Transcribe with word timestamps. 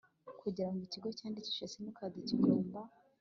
kugira 0.41 0.69
ngo 0.69 0.79
ikigo 0.87 1.09
cyandikishe 1.17 1.63
simukadi 1.71 2.19
kigomba 2.27 2.79